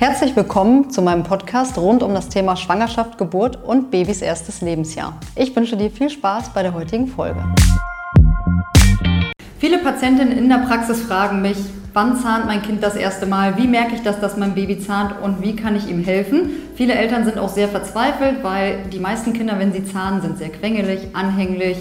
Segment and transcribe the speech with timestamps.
[0.00, 5.20] Herzlich willkommen zu meinem Podcast rund um das Thema Schwangerschaft, Geburt und Babys erstes Lebensjahr.
[5.36, 7.44] Ich wünsche dir viel Spaß bei der heutigen Folge.
[9.58, 11.58] Viele Patientinnen in der Praxis fragen mich,
[11.92, 15.20] wann zahnt mein Kind das erste Mal, wie merke ich das, dass mein Baby zahnt
[15.20, 16.48] und wie kann ich ihm helfen.
[16.76, 20.48] Viele Eltern sind auch sehr verzweifelt, weil die meisten Kinder, wenn sie zahnen, sind sehr
[20.48, 21.76] quengelig, anhänglich.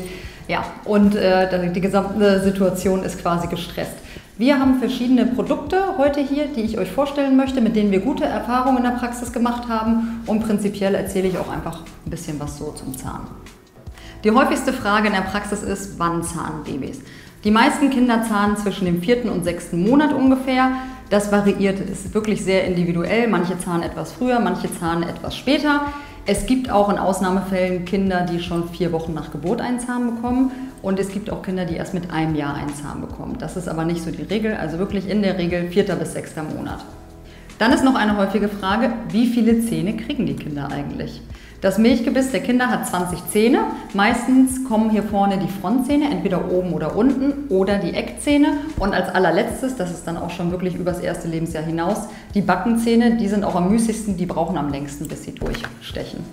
[0.49, 3.95] Ja, und äh, die gesamte Situation ist quasi gestresst.
[4.39, 8.23] Wir haben verschiedene Produkte heute hier, die ich euch vorstellen möchte, mit denen wir gute
[8.23, 10.23] Erfahrungen in der Praxis gemacht haben.
[10.27, 13.27] Und prinzipiell erzähle ich auch einfach ein bisschen was so zum Zahn.
[14.23, 17.01] Die häufigste Frage in der Praxis ist, wann zahnen Babys?
[17.43, 20.71] Die meisten Kinder zahnen zwischen dem vierten und sechsten Monat ungefähr.
[21.09, 23.27] Das variiert, ist wirklich sehr individuell.
[23.27, 25.81] Manche zahnen etwas früher, manche zahnen etwas später.
[26.31, 30.51] Es gibt auch in Ausnahmefällen Kinder, die schon vier Wochen nach Geburt einen Zahn bekommen.
[30.83, 33.37] Und es gibt auch Kinder, die erst mit einem Jahr einen Zahn bekommen.
[33.39, 36.43] Das ist aber nicht so die Regel, also wirklich in der Regel vierter bis sechster
[36.43, 36.85] Monat.
[37.59, 41.21] Dann ist noch eine häufige Frage, wie viele Zähne kriegen die Kinder eigentlich?
[41.59, 43.59] Das Milchgebiss der Kinder hat 20 Zähne.
[43.93, 48.59] Meistens kommen hier vorne die Frontzähne, entweder oben oder unten, oder die Eckzähne.
[48.79, 53.17] Und als allerletztes, das ist dann auch schon wirklich übers erste Lebensjahr hinaus, die Backenzähne,
[53.17, 56.23] die sind auch am müßigsten, die brauchen am längsten, bis sie durchstechen.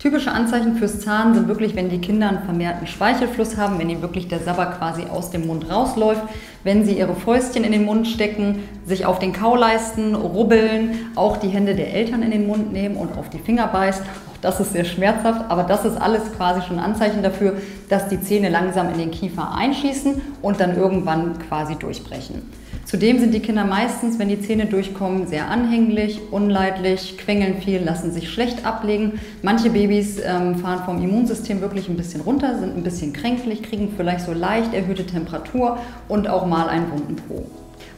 [0.00, 4.00] Typische Anzeichen fürs Zahn sind wirklich, wenn die Kinder einen vermehrten Speichelfluss haben, wenn ihnen
[4.00, 6.22] wirklich der Sabber quasi aus dem Mund rausläuft,
[6.64, 11.48] wenn sie ihre Fäustchen in den Mund stecken, sich auf den Kauleisten rubbeln, auch die
[11.48, 14.06] Hände der Eltern in den Mund nehmen und auf die Finger beißen.
[14.40, 17.54] Das ist sehr schmerzhaft, aber das ist alles quasi schon Anzeichen dafür,
[17.88, 22.42] dass die Zähne langsam in den Kiefer einschießen und dann irgendwann quasi durchbrechen.
[22.90, 28.10] Zudem sind die Kinder meistens, wenn die Zähne durchkommen, sehr anhänglich, unleidlich, quengeln viel, lassen
[28.10, 29.20] sich schlecht ablegen.
[29.42, 33.92] Manche Babys ähm, fahren vom Immunsystem wirklich ein bisschen runter, sind ein bisschen kränklich, kriegen
[33.96, 37.44] vielleicht so leicht erhöhte Temperatur und auch mal einen wunden Po.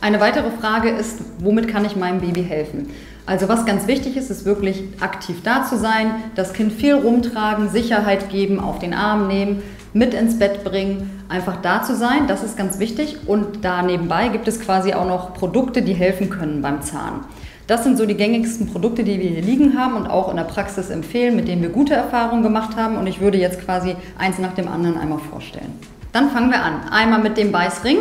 [0.03, 2.91] Eine weitere Frage ist, womit kann ich meinem Baby helfen?
[3.25, 7.69] Also was ganz wichtig ist, ist wirklich aktiv da zu sein, das Kind viel rumtragen,
[7.69, 12.43] Sicherheit geben, auf den Arm nehmen, mit ins Bett bringen, einfach da zu sein, das
[12.43, 13.19] ist ganz wichtig.
[13.27, 17.25] Und da nebenbei gibt es quasi auch noch Produkte, die helfen können beim Zahn.
[17.69, 20.45] Das sind so die gängigsten Produkte, die wir hier liegen haben und auch in der
[20.45, 22.97] Praxis empfehlen, mit denen wir gute Erfahrungen gemacht haben.
[22.97, 25.73] Und ich würde jetzt quasi eins nach dem anderen einmal vorstellen.
[26.13, 26.89] Dann fangen wir an.
[26.91, 27.99] Einmal mit dem Beißring.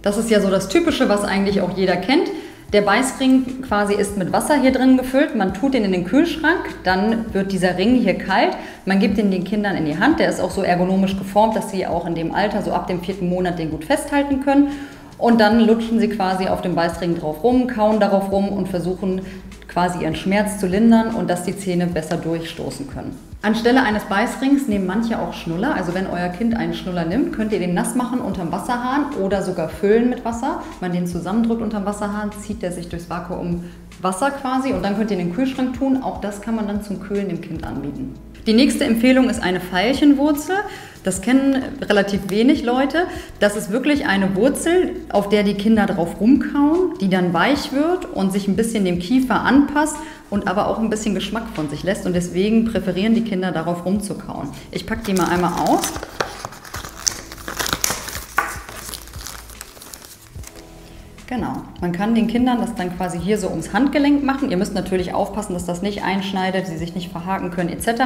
[0.00, 2.30] Das ist ja so das Typische, was eigentlich auch jeder kennt.
[2.74, 5.34] Der Beißring quasi ist mit Wasser hier drin gefüllt.
[5.34, 8.58] Man tut den in den Kühlschrank, dann wird dieser Ring hier kalt.
[8.84, 10.18] Man gibt ihn den Kindern in die Hand.
[10.20, 13.00] Der ist auch so ergonomisch geformt, dass sie auch in dem Alter, so ab dem
[13.00, 14.72] vierten Monat, den gut festhalten können.
[15.16, 19.22] Und dann lutschen sie quasi auf dem Beißring drauf rum, kauen darauf rum und versuchen
[19.66, 23.27] quasi ihren Schmerz zu lindern und dass die Zähne besser durchstoßen können.
[23.40, 25.74] Anstelle eines Beißrings nehmen manche auch Schnuller.
[25.76, 29.42] Also wenn euer Kind einen Schnuller nimmt, könnt ihr den nass machen unterm Wasserhahn oder
[29.42, 30.60] sogar füllen mit Wasser.
[30.80, 33.64] Wenn man den zusammendrückt unterm Wasserhahn, zieht der sich durchs Vakuum
[34.02, 36.02] Wasser quasi und dann könnt ihr in den Kühlschrank tun.
[36.02, 38.14] Auch das kann man dann zum Kühlen dem Kind anbieten.
[38.46, 40.56] Die nächste Empfehlung ist eine Veilchenwurzel.
[41.08, 43.06] Das kennen relativ wenig Leute.
[43.40, 48.04] Das ist wirklich eine Wurzel, auf der die Kinder drauf rumkauen, die dann weich wird
[48.04, 49.96] und sich ein bisschen dem Kiefer anpasst
[50.28, 52.04] und aber auch ein bisschen Geschmack von sich lässt.
[52.04, 54.50] Und deswegen präferieren die Kinder darauf rumzukauen.
[54.70, 55.80] Ich packe die mal einmal aus.
[61.28, 61.62] Genau.
[61.82, 64.50] Man kann den Kindern das dann quasi hier so ums Handgelenk machen.
[64.50, 68.02] Ihr müsst natürlich aufpassen, dass das nicht einschneidet, sie sich nicht verhaken können etc.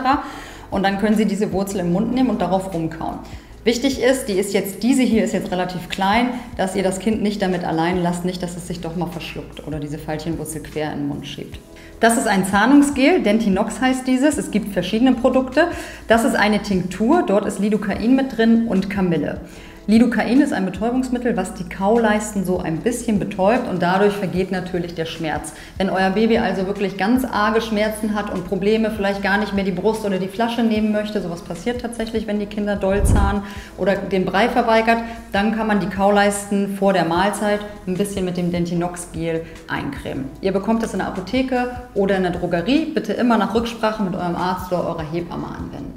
[0.73, 3.21] Und dann können Sie diese Wurzel im Mund nehmen und darauf rumkauen.
[3.65, 7.23] Wichtig ist, die ist jetzt, diese hier ist jetzt relativ klein, dass ihr das Kind
[7.23, 10.93] nicht damit allein lasst, nicht, dass es sich doch mal verschluckt oder diese Veilchenwurzel quer
[10.93, 11.61] in den Mund schiebt.
[12.01, 14.37] Das ist ein Zahnungsgel, Dentinox heißt dieses.
[14.37, 15.69] Es gibt verschiedene Produkte.
[16.09, 19.41] Das ist eine Tinktur, dort ist Lidocain mit drin und Kamille.
[19.89, 24.95] Lidocain ist ein Betäubungsmittel, was die Kauleisten so ein bisschen betäubt und dadurch vergeht natürlich
[24.95, 25.55] der Schmerz.
[25.77, 29.65] Wenn euer Baby also wirklich ganz arge Schmerzen hat und Probleme, vielleicht gar nicht mehr
[29.65, 33.43] die Brust oder die Flasche nehmen möchte, sowas passiert tatsächlich, wenn die Kinder doll zahnen
[33.77, 34.99] oder den Brei verweigert,
[35.33, 40.27] dann kann man die Kauleisten vor der Mahlzeit ein bisschen mit dem Dentinox-Gel eincremen.
[40.43, 42.93] Ihr bekommt das in der Apotheke oder in der Drogerie.
[42.95, 45.92] Bitte immer nach Rücksprache mit eurem Arzt oder eurer Hebamme anwenden.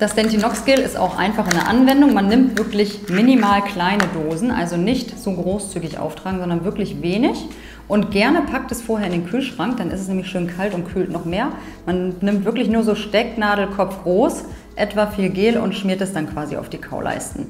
[0.00, 2.14] Das Dentinox-Gel ist auch einfach in der Anwendung.
[2.14, 7.38] Man nimmt wirklich minimal kleine Dosen, also nicht so großzügig auftragen, sondern wirklich wenig.
[7.86, 10.92] Und gerne packt es vorher in den Kühlschrank, dann ist es nämlich schön kalt und
[10.92, 11.52] kühlt noch mehr.
[11.86, 14.44] Man nimmt wirklich nur so Stecknadelkopf groß,
[14.74, 17.46] etwa viel Gel und schmiert es dann quasi auf die Kauleisten.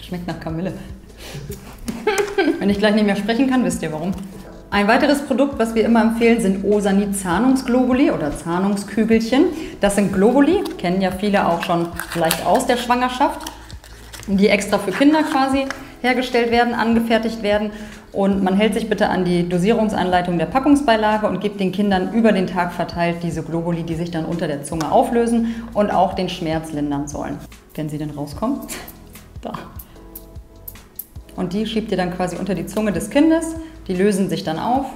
[0.00, 0.72] Schmeckt nach Kamille.
[2.60, 4.12] Wenn ich gleich nicht mehr sprechen kann, wisst ihr warum.
[4.72, 9.44] Ein weiteres Produkt, was wir immer empfehlen, sind Osanit Zahnungsglobuli oder Zahnungskügelchen.
[9.82, 13.52] Das sind Globuli, kennen ja viele auch schon vielleicht aus der Schwangerschaft,
[14.28, 15.66] die extra für Kinder quasi
[16.00, 17.70] hergestellt werden, angefertigt werden.
[18.12, 22.32] Und man hält sich bitte an die Dosierungsanleitung der Packungsbeilage und gibt den Kindern über
[22.32, 26.30] den Tag verteilt diese Globuli, die sich dann unter der Zunge auflösen und auch den
[26.30, 27.36] Schmerz lindern sollen.
[27.74, 28.60] Wenn sie denn rauskommen.
[29.42, 29.54] Da.
[31.34, 33.56] Und die schiebt ihr dann quasi unter die Zunge des Kindes.
[33.92, 34.86] Die lösen sich dann auf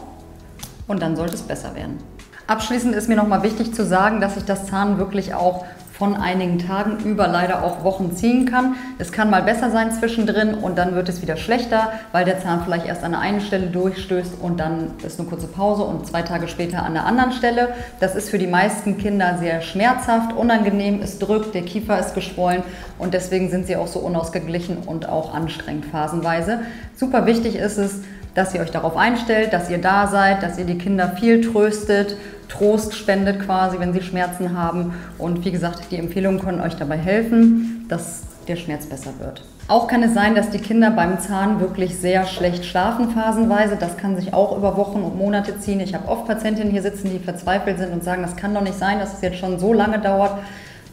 [0.88, 1.98] und dann sollte es besser werden.
[2.46, 6.58] Abschließend ist mir nochmal wichtig zu sagen, dass sich das Zahn wirklich auch von einigen
[6.58, 8.74] Tagen über leider auch Wochen ziehen kann.
[8.98, 12.62] Es kann mal besser sein zwischendrin und dann wird es wieder schlechter, weil der Zahn
[12.64, 16.22] vielleicht erst an der einen Stelle durchstößt und dann ist eine kurze Pause und zwei
[16.22, 17.74] Tage später an der anderen Stelle.
[18.00, 22.62] Das ist für die meisten Kinder sehr schmerzhaft, unangenehm, es drückt, der Kiefer ist geschwollen
[22.98, 26.60] und deswegen sind sie auch so unausgeglichen und auch anstrengend phasenweise.
[26.94, 28.00] Super wichtig ist es,
[28.36, 32.16] dass ihr euch darauf einstellt, dass ihr da seid, dass ihr die Kinder viel tröstet,
[32.48, 34.94] Trost spendet quasi, wenn sie Schmerzen haben.
[35.18, 39.42] Und wie gesagt, die Empfehlungen können euch dabei helfen, dass der Schmerz besser wird.
[39.68, 43.76] Auch kann es sein, dass die Kinder beim Zahn wirklich sehr schlecht schlafen phasenweise.
[43.76, 45.80] Das kann sich auch über Wochen und Monate ziehen.
[45.80, 48.78] Ich habe oft Patientinnen hier sitzen, die verzweifelt sind und sagen, das kann doch nicht
[48.78, 50.38] sein, dass es jetzt schon so lange dauert.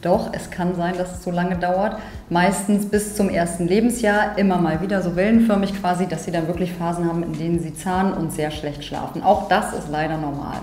[0.04, 1.96] Doch, es kann sein, dass es so lange dauert.
[2.28, 6.74] Meistens bis zum ersten Lebensjahr, immer mal wieder so wellenförmig quasi, dass sie dann wirklich
[6.74, 9.22] Phasen haben, in denen sie zahnen und sehr schlecht schlafen.
[9.22, 10.58] Auch das ist leider normal.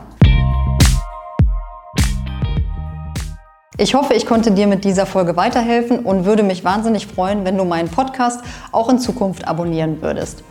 [3.79, 7.57] Ich hoffe, ich konnte dir mit dieser Folge weiterhelfen und würde mich wahnsinnig freuen, wenn
[7.57, 8.41] du meinen Podcast
[8.71, 10.43] auch in Zukunft abonnieren würdest.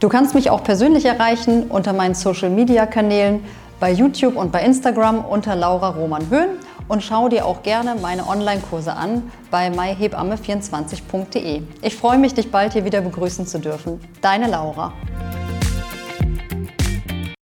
[0.00, 3.44] Du kannst mich auch persönlich erreichen unter meinen Social-Media-Kanälen
[3.78, 6.48] bei YouTube und bei Instagram unter Laura Roman Höhn
[6.88, 11.62] und schau dir auch gerne meine Online-Kurse an bei myhebamme24.de.
[11.82, 14.00] Ich freue mich, dich bald hier wieder begrüßen zu dürfen.
[14.20, 14.92] Deine Laura.